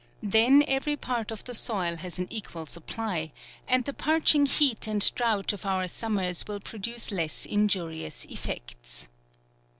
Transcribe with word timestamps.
Then 0.23 0.63
every 0.67 0.95
part 0.97 1.29
of 1.29 1.43
the 1.43 1.53
soil 1.53 1.97
has 1.97 2.17
an 2.17 2.25
equal 2.31 2.65
supply, 2.65 3.31
and 3.67 3.85
the 3.85 3.93
parching 3.93 4.47
heat 4.47 4.87
and 4.87 5.07
droughts 5.13 5.53
of 5.53 5.63
our 5.63 5.87
summers 5.87 6.45
will 6.47 6.59
pro 6.59 6.79
duce 6.79 7.11
less 7.11 7.45
injurious 7.45 8.25
effects. 8.25 9.07